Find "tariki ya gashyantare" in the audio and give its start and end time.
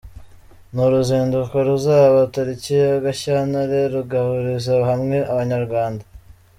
2.33-3.79